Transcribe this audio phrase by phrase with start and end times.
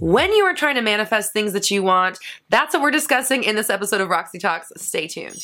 [0.00, 2.18] when you are trying to manifest things that you want.
[2.48, 4.72] That's what we're discussing in this episode of Roxy Talks.
[4.76, 5.36] Stay tuned.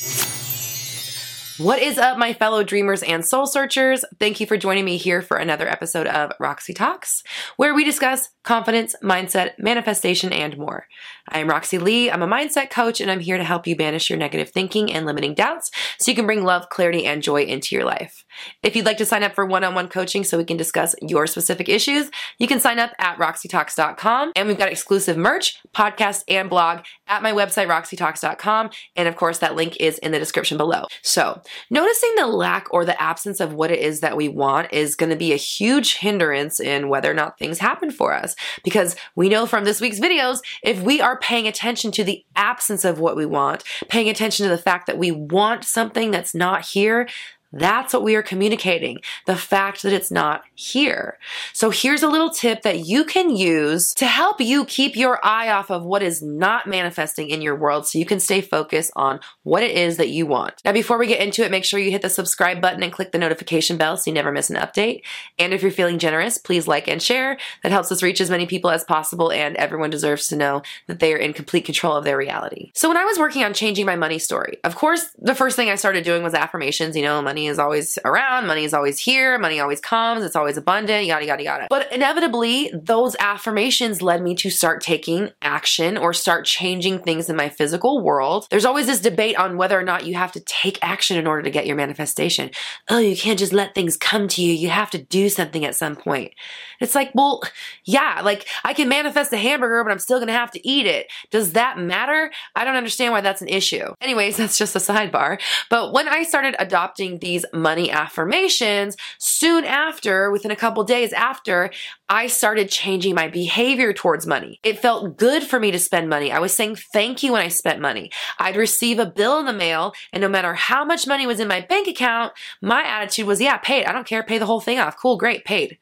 [1.59, 4.05] What is up, my fellow dreamers and soul searchers?
[4.21, 7.23] Thank you for joining me here for another episode of Roxy Talks,
[7.57, 10.87] where we discuss confidence, mindset, manifestation, and more.
[11.31, 12.11] I am Roxy Lee.
[12.11, 15.07] I'm a mindset coach, and I'm here to help you banish your negative thinking and
[15.07, 18.25] limiting doubts so you can bring love, clarity, and joy into your life.
[18.63, 20.95] If you'd like to sign up for one on one coaching so we can discuss
[21.01, 24.33] your specific issues, you can sign up at roxytalks.com.
[24.37, 28.71] And we've got exclusive merch, podcast, and blog at my website, roxytalks.com.
[28.95, 30.85] And of course, that link is in the description below.
[31.03, 34.97] So, noticing the lack or the absence of what it is that we want is
[34.97, 38.37] going to be a huge hindrance in whether or not things happen for us.
[38.65, 42.85] Because we know from this week's videos, if we are paying attention to the absence
[42.85, 46.65] of what we want, paying attention to the fact that we want something that's not
[46.65, 47.09] here,
[47.53, 49.01] that's what we are communicating.
[49.27, 51.19] The fact that it's not here.
[51.53, 55.51] So here's a little tip that you can use to help you keep your eye
[55.51, 59.21] off of what is not manifesting in your world so you can stay focused on
[59.43, 60.61] what it is that you want.
[60.65, 63.13] Now, before we get into it, make sure you hit the subscribe button and click
[63.13, 65.03] the notification bell so you never miss an update.
[65.39, 67.39] And if you're feeling generous, please like and share.
[67.63, 71.01] That helps us reach as many people as possible and everyone deserves to know that
[71.01, 72.73] they are in complete control of their reality.
[72.75, 75.71] So when I was working on changing my money story, of course, the first thing
[75.71, 79.39] I started doing was affirmations, you know, money is always around, money is always here,
[79.39, 81.67] money always comes, it's always abundant, yada, yada, yada.
[81.71, 87.37] But inevitably, those affirmations led me to start taking action or start changing things in
[87.37, 88.47] my physical world.
[88.51, 91.43] There's always this debate on whether or not you have to take action in order
[91.43, 92.51] to get your manifestation.
[92.89, 94.53] Oh, you can't just let things come to you.
[94.53, 96.33] You have to do something at some point.
[96.81, 97.43] It's like, well,
[97.85, 101.11] yeah, like I can manifest a hamburger, but I'm still gonna have to eat it.
[101.31, 102.31] Does that matter?
[102.55, 103.95] I don't understand why that's an issue.
[104.01, 105.41] Anyways, that's just a sidebar.
[105.71, 111.71] But when I started adopting these money affirmations, soon after, within a couple days after,
[112.09, 114.61] I started changing my behavior towards money.
[114.63, 116.31] It felt good for me to spend money.
[116.31, 118.13] I was saying thank you when I spent money.
[118.39, 121.49] I'd receive a bill in the mail, and no matter how much money was in
[121.49, 123.89] my bank account, my attitude was, yeah, pay it.
[123.89, 124.23] I don't care.
[124.23, 124.97] Pay the whole thing off.
[125.01, 125.79] Cool, great, paid.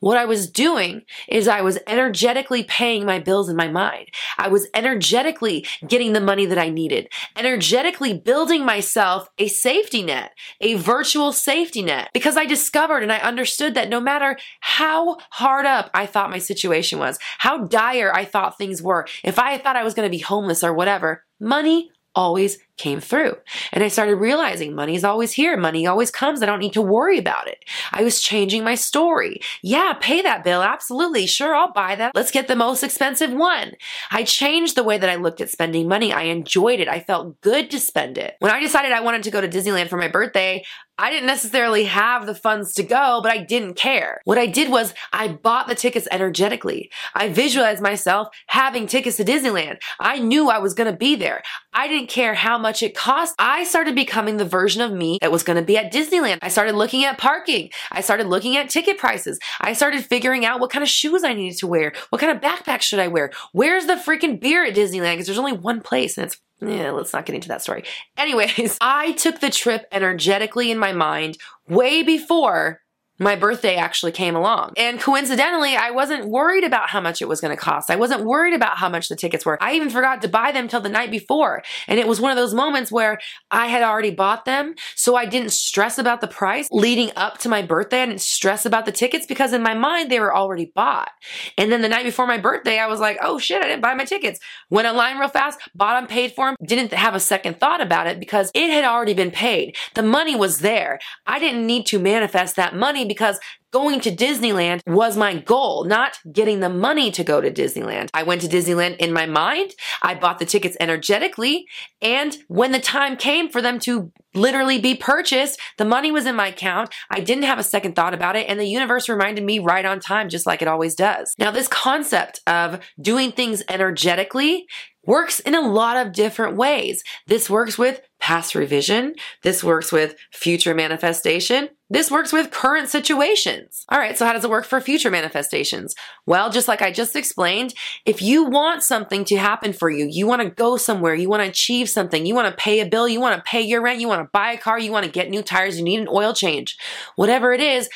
[0.00, 4.08] What I was doing is I was energetically paying my bills in my mind.
[4.38, 10.32] I was energetically getting the money that I needed, energetically building myself a safety net,
[10.60, 15.65] a virtual safety net, because I discovered and I understood that no matter how hard
[15.66, 19.76] up I thought my situation was, how dire I thought things were, if I thought
[19.76, 23.36] I was going to be homeless or whatever, money always came through.
[23.72, 25.56] And I started realizing money's always here.
[25.56, 26.42] Money always comes.
[26.42, 27.64] I don't need to worry about it.
[27.92, 29.40] I was changing my story.
[29.62, 30.62] Yeah, pay that bill.
[30.62, 31.26] Absolutely.
[31.26, 32.14] Sure, I'll buy that.
[32.14, 33.72] Let's get the most expensive one.
[34.10, 36.12] I changed the way that I looked at spending money.
[36.12, 36.88] I enjoyed it.
[36.88, 38.36] I felt good to spend it.
[38.40, 40.64] When I decided I wanted to go to Disneyland for my birthday,
[40.98, 44.22] I didn't necessarily have the funds to go, but I didn't care.
[44.24, 46.90] What I did was I bought the tickets energetically.
[47.14, 49.76] I visualized myself having tickets to Disneyland.
[50.00, 51.42] I knew I was going to be there.
[51.74, 53.34] I didn't care how much it cost.
[53.38, 56.38] I started becoming the version of me that was going to be at Disneyland.
[56.42, 57.70] I started looking at parking.
[57.92, 59.38] I started looking at ticket prices.
[59.60, 61.92] I started figuring out what kind of shoes I needed to wear.
[62.10, 63.30] What kind of backpack should I wear?
[63.52, 65.14] Where's the freaking beer at Disneyland?
[65.14, 67.84] Because there's only one place and it's yeah, let's not get into that story.
[68.16, 71.36] Anyways, I took the trip energetically in my mind
[71.68, 72.80] way before
[73.18, 74.72] my birthday actually came along.
[74.76, 77.90] And coincidentally, I wasn't worried about how much it was going to cost.
[77.90, 79.62] I wasn't worried about how much the tickets were.
[79.62, 81.62] I even forgot to buy them till the night before.
[81.88, 83.18] And it was one of those moments where
[83.50, 84.74] I had already bought them.
[84.94, 88.02] So I didn't stress about the price leading up to my birthday.
[88.02, 91.10] I didn't stress about the tickets because in my mind, they were already bought.
[91.56, 93.94] And then the night before my birthday, I was like, oh shit, I didn't buy
[93.94, 94.40] my tickets.
[94.68, 98.06] Went online real fast, bought them, paid for them, didn't have a second thought about
[98.06, 99.76] it because it had already been paid.
[99.94, 100.98] The money was there.
[101.26, 103.38] I didn't need to manifest that money because
[103.72, 108.08] going to Disneyland was my goal, not getting the money to go to Disneyland.
[108.14, 109.72] I went to Disneyland in my mind.
[110.02, 111.66] I bought the tickets energetically.
[112.00, 116.36] And when the time came for them to literally be purchased, the money was in
[116.36, 116.94] my account.
[117.10, 118.48] I didn't have a second thought about it.
[118.48, 121.34] And the universe reminded me right on time, just like it always does.
[121.38, 124.66] Now, this concept of doing things energetically
[125.04, 127.02] works in a lot of different ways.
[127.26, 129.14] This works with past revision.
[129.42, 131.68] This works with future manifestation.
[131.88, 133.84] This works with current situations.
[133.90, 135.94] All right, so how does it work for future manifestations?
[136.26, 137.74] Well, just like I just explained,
[138.04, 141.44] if you want something to happen for you, you want to go somewhere, you want
[141.44, 144.00] to achieve something, you want to pay a bill, you want to pay your rent,
[144.00, 146.08] you want to buy a car, you want to get new tires, you need an
[146.10, 146.76] oil change,
[147.14, 147.88] whatever it is,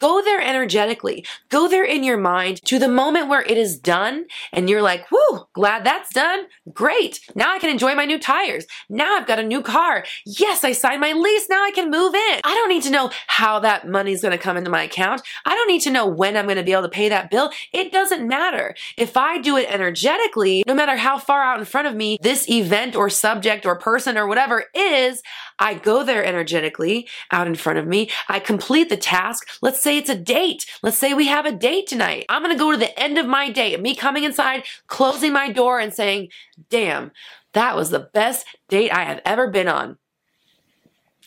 [0.00, 1.24] Go there energetically.
[1.48, 5.10] Go there in your mind to the moment where it is done and you're like,
[5.10, 6.46] whoo, glad that's done.
[6.72, 7.20] Great.
[7.34, 8.66] Now I can enjoy my new tires.
[8.88, 10.04] Now I've got a new car.
[10.24, 11.48] Yes, I signed my lease.
[11.48, 12.40] Now I can move in.
[12.44, 15.22] I don't need to know how that money's going to come into my account.
[15.44, 17.50] I don't need to know when I'm going to be able to pay that bill.
[17.72, 18.74] It doesn't matter.
[18.96, 22.48] If I do it energetically, no matter how far out in front of me this
[22.48, 25.22] event or subject or person or whatever is,
[25.58, 28.10] I go there energetically out in front of me.
[28.28, 29.48] I complete the task.
[29.60, 30.66] Let's say it's a date.
[30.82, 32.26] Let's say we have a date tonight.
[32.28, 35.50] I'm going to go to the end of my day, me coming inside, closing my
[35.50, 36.28] door and saying,
[36.68, 37.10] damn,
[37.54, 39.96] that was the best date I have ever been on.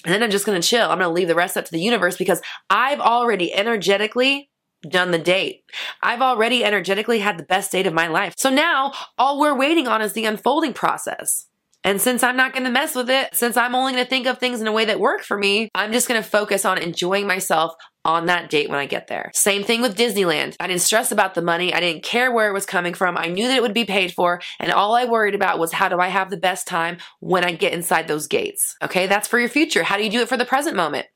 [0.05, 0.89] And then I'm just going to chill.
[0.89, 4.49] I'm going to leave the rest up to the universe because I've already energetically
[4.87, 5.63] done the date.
[6.01, 8.33] I've already energetically had the best date of my life.
[8.37, 11.47] So now all we're waiting on is the unfolding process.
[11.83, 14.27] And since I'm not going to mess with it, since I'm only going to think
[14.27, 16.77] of things in a way that work for me, I'm just going to focus on
[16.77, 17.73] enjoying myself
[18.03, 19.31] on that date when I get there.
[19.33, 20.55] Same thing with Disneyland.
[20.59, 21.73] I didn't stress about the money.
[21.73, 23.17] I didn't care where it was coming from.
[23.17, 24.41] I knew that it would be paid for.
[24.59, 27.51] And all I worried about was how do I have the best time when I
[27.51, 28.75] get inside those gates?
[28.81, 29.07] Okay.
[29.07, 29.83] That's for your future.
[29.83, 31.07] How do you do it for the present moment?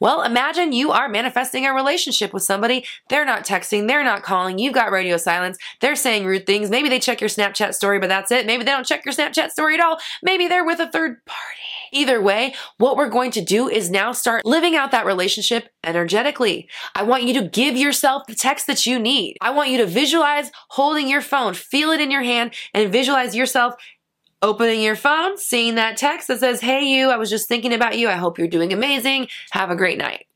[0.00, 2.84] Well, imagine you are manifesting a relationship with somebody.
[3.08, 6.70] They're not texting, they're not calling, you've got radio silence, they're saying rude things.
[6.70, 8.46] Maybe they check your Snapchat story, but that's it.
[8.46, 9.98] Maybe they don't check your Snapchat story at all.
[10.22, 11.81] Maybe they're with a third party.
[11.92, 16.68] Either way, what we're going to do is now start living out that relationship energetically.
[16.94, 19.36] I want you to give yourself the text that you need.
[19.40, 23.36] I want you to visualize holding your phone, feel it in your hand, and visualize
[23.36, 23.74] yourself
[24.40, 27.98] opening your phone, seeing that text that says, Hey, you, I was just thinking about
[27.98, 28.08] you.
[28.08, 29.28] I hope you're doing amazing.
[29.50, 30.26] Have a great night.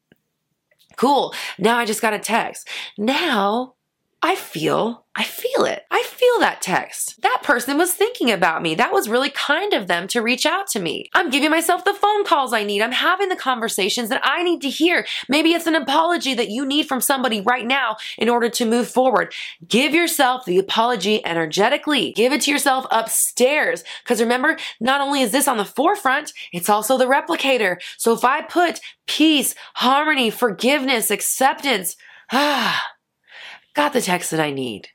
[0.96, 1.34] Cool.
[1.58, 2.68] Now I just got a text.
[2.96, 3.74] Now
[4.22, 5.84] I feel, I feel it.
[5.90, 7.20] I feel that text.
[7.22, 8.74] That person was thinking about me.
[8.74, 11.10] That was really kind of them to reach out to me.
[11.14, 12.80] I'm giving myself the phone calls I need.
[12.80, 15.06] I'm having the conversations that I need to hear.
[15.28, 18.88] Maybe it's an apology that you need from somebody right now in order to move
[18.88, 19.34] forward.
[19.68, 22.12] Give yourself the apology energetically.
[22.12, 23.84] Give it to yourself upstairs.
[24.02, 27.76] Because remember, not only is this on the forefront, it's also the replicator.
[27.98, 31.96] So if I put peace, harmony, forgiveness, acceptance,
[32.32, 32.82] ah,
[33.76, 34.88] got the text that I need,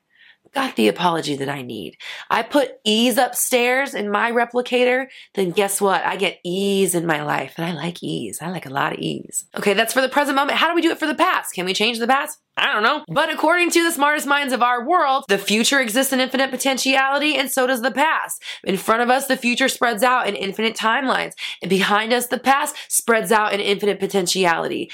[0.53, 1.95] got the apology that I need.
[2.29, 5.05] I put ease upstairs in my replicator,
[5.35, 6.03] then guess what?
[6.03, 7.53] I get ease in my life.
[7.57, 8.39] And I like ease.
[8.41, 9.45] I like a lot of ease.
[9.57, 10.57] Okay, that's for the present moment.
[10.57, 11.53] How do we do it for the past?
[11.53, 12.39] Can we change the past?
[12.57, 13.05] I don't know.
[13.07, 17.35] But according to the smartest minds of our world, the future exists in infinite potentiality
[17.37, 18.43] and so does the past.
[18.65, 21.31] In front of us, the future spreads out in infinite timelines.
[21.61, 24.91] And behind us, the past spreads out in infinite potentiality.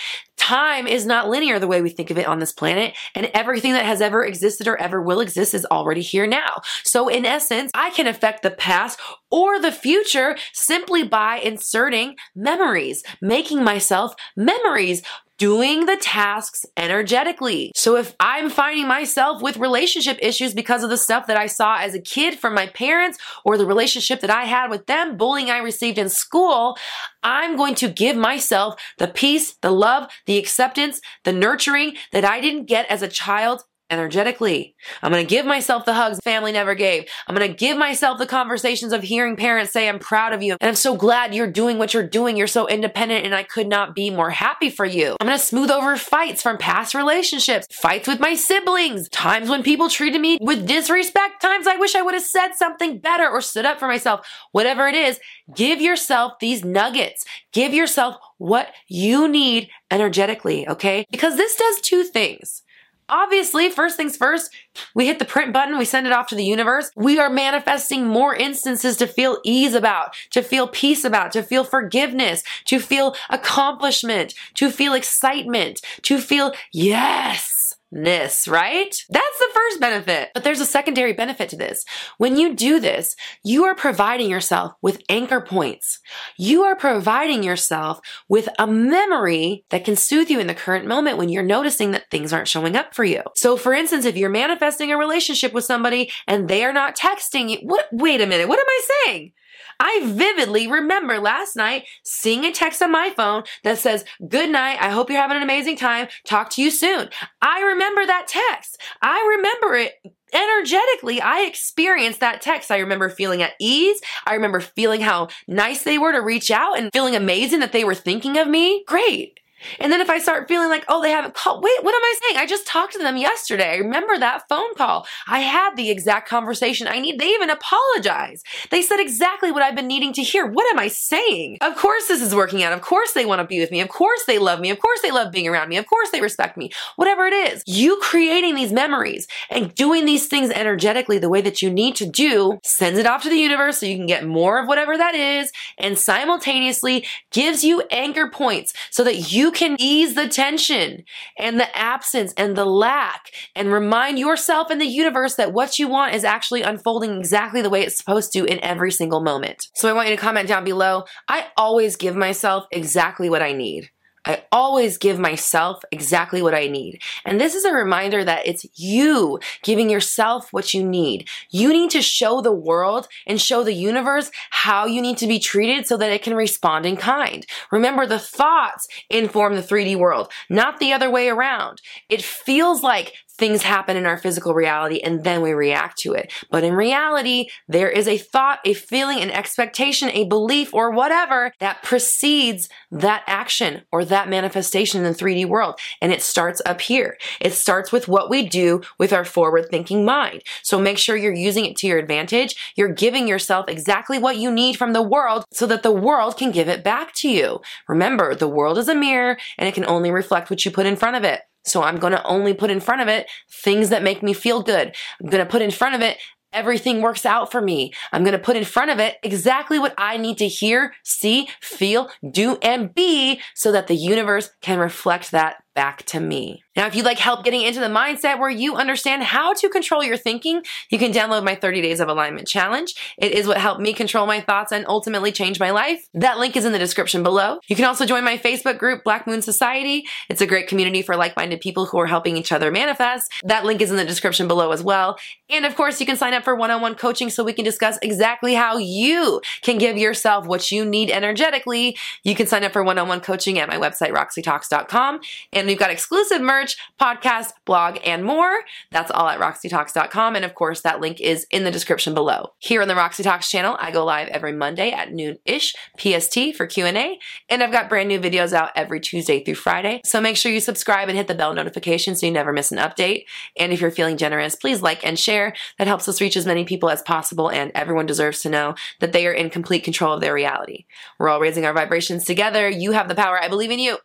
[0.48, 3.74] Time is not linear the way we think of it on this planet, and everything
[3.74, 6.62] that has ever existed or ever will exist is already here now.
[6.86, 8.98] So, in essence, I can affect the past
[9.30, 15.02] or the future simply by inserting memories, making myself memories
[15.38, 17.72] doing the tasks energetically.
[17.76, 21.78] So if I'm finding myself with relationship issues because of the stuff that I saw
[21.78, 25.50] as a kid from my parents or the relationship that I had with them, bullying
[25.50, 26.78] I received in school,
[27.24, 32.42] I'm going to give myself the peace, the love, the acceptance, the nurturing that I
[32.42, 34.76] didn't get as a child energetically.
[35.02, 37.06] I'm going to give myself the hugs family never gave.
[37.28, 40.58] I'm going to give myself the conversations of hearing parents say, I'm proud of you.
[40.60, 42.38] And I'm so glad you're doing what you're doing.
[42.38, 45.16] You're so independent and I could not be more happy for you.
[45.20, 49.64] I'm going to smooth over fights from past relationships, fights with my siblings, times when
[49.64, 53.42] people treated me with disrespect, times I wish I would have said something better or
[53.42, 54.28] stood up for myself.
[54.52, 55.20] Whatever it is,
[55.56, 57.26] give yourself these nuggets.
[57.54, 61.06] Give yourself what you need energetically, okay?
[61.10, 62.64] Because this does two things.
[63.10, 64.54] Obviously, first things first,
[64.94, 66.92] we hit the print button, we send it off to the universe.
[66.96, 71.64] We are manifesting more instances to feel ease about, to feel peace about, to feel
[71.64, 78.96] forgiveness, to feel accomplishment, to feel excitement, to feel yes ness, right?
[79.10, 80.30] That's the first benefit.
[80.34, 81.86] But there's a secondary benefit to this.
[82.18, 86.00] When you do this, you are providing yourself with anchor points.
[86.38, 91.18] You are providing yourself with a memory that can soothe you in the current moment
[91.18, 93.22] when you're noticing that things aren't showing up for you.
[93.36, 97.50] So for instance, if you're manifesting a relationship with somebody and they are not texting
[97.50, 99.32] you, what, wait a minute, what am I saying?
[99.80, 104.78] I vividly remember last night seeing a text on my phone that says, Good night.
[104.82, 106.08] I hope you're having an amazing time.
[106.26, 107.10] Talk to you soon.
[107.42, 108.82] I remember that text.
[109.02, 109.94] I remember it
[110.34, 112.72] energetically, I experienced that text.
[112.72, 114.02] I remember feeling at ease.
[114.26, 117.84] I remember feeling how nice they were to reach out and feeling amazing that they
[117.84, 118.84] were thinking of me.
[118.88, 119.40] Great.
[119.80, 122.16] And then if I start feeling like, oh, they haven't called, wait, what am I
[122.22, 122.38] saying?
[122.38, 123.72] I just talked to them yesterday.
[123.72, 125.08] I remember that phone call.
[125.28, 127.20] I had the exact conversation I need.
[127.20, 128.46] They even apologized.
[128.70, 130.46] They said exactly what I've been needing to hear.
[130.46, 131.58] What am I saying?
[131.62, 132.74] Of course this is working out.
[132.74, 133.82] Of course they want to be with me.
[133.82, 134.70] Of course they love me.
[134.70, 135.78] Of course they love being around me.
[135.78, 136.72] Of course they respect me.
[136.96, 141.62] Whatever it is, you creating these memories and doing these things energetically the way that
[141.62, 144.60] you need to do sends it off to the universe so you can get more
[144.60, 150.14] of whatever that is and simultaneously gives you anchor points so that you can ease
[150.14, 151.06] the tension
[151.40, 155.88] and the absence and the lack and remind yourself and the universe that what you
[155.88, 159.68] want is actually unfolding exactly the way it's supposed to in every single moment.
[159.74, 161.06] So I want you to comment down below.
[161.30, 163.90] I always give myself exactly what I need.
[164.28, 167.02] I always give myself exactly what I need.
[167.24, 171.30] And this is a reminder that it's you giving yourself what you need.
[171.50, 175.40] You need to show the world and show the universe how you need to be
[175.40, 177.46] treated so that it can respond in kind.
[177.72, 181.82] Remember, the thoughts inform the 3D world, not the other way around.
[182.10, 186.32] It feels like things happen in our physical reality and then we react to it.
[186.52, 191.52] But in reality, there is a thought, a feeling, an expectation, a belief, or whatever
[191.60, 195.80] that precedes that action or that manifestation in the 3D world.
[196.02, 197.18] And it starts up here.
[197.40, 200.44] It starts with what we do with our forward thinking mind.
[200.64, 202.74] So make sure you're using it to your advantage.
[202.76, 206.52] You're giving yourself exactly what you need from the world so that the world can
[206.52, 207.62] give it back to you.
[207.88, 210.96] Remember, the world is a mirror and it can only reflect what you put in
[210.96, 211.42] front of it.
[211.68, 214.62] So I'm going to only put in front of it things that make me feel
[214.62, 214.96] good.
[215.22, 216.18] I'm going to put in front of it
[216.54, 217.94] everything works out for me.
[218.12, 221.50] I'm going to put in front of it exactly what I need to hear, see,
[221.62, 226.64] feel, do, and be so that the universe can reflect that back to me.
[226.76, 230.04] Now, if you'd like help getting into the mindset where you understand how to control
[230.04, 232.94] your thinking, you can download my 30 Days of Alignment Challenge.
[233.20, 236.04] It is what helped me control my thoughts and ultimately change my life.
[236.16, 237.60] That link is in the description below.
[237.68, 240.06] You can also join my Facebook group, Black Moon Society.
[240.30, 243.32] It's a great community for like minded people who are helping each other manifest.
[243.44, 245.18] That link is in the description below as well.
[245.52, 247.66] And of course, you can sign up for one on one coaching so we can
[247.66, 251.98] discuss exactly how you can give yourself what you need energetically.
[252.24, 255.20] You can sign up for one on one coaching at my website, roxytalks.com.
[255.54, 258.62] And and we've got exclusive merch, podcast, blog, and more.
[258.90, 260.38] That's all at roxytalks.com.
[260.38, 262.54] And of course, that link is in the description below.
[262.60, 266.68] Here on the Roxy Talks channel, I go live every Monday at noon-ish PST for
[266.68, 267.20] Q&A.
[267.50, 270.00] And I've got brand new videos out every Tuesday through Friday.
[270.06, 272.78] So make sure you subscribe and hit the bell notification so you never miss an
[272.78, 273.26] update.
[273.58, 275.54] And if you're feeling generous, please like and share.
[275.80, 277.52] That helps us reach as many people as possible.
[277.52, 280.86] And everyone deserves to know that they are in complete control of their reality.
[281.20, 282.70] We're all raising our vibrations together.
[282.70, 283.38] You have the power.
[283.38, 283.98] I believe in you.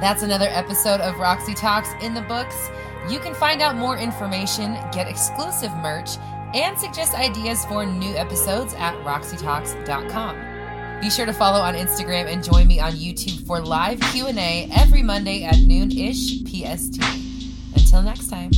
[0.00, 2.70] That's another episode of Roxy Talks in the books.
[3.08, 6.16] You can find out more information, get exclusive merch,
[6.54, 11.00] and suggest ideas for new episodes at roxytalks.com.
[11.00, 15.02] Be sure to follow on Instagram and join me on YouTube for live Q&A every
[15.02, 17.02] Monday at noon-ish PST.
[17.74, 18.50] Until next time.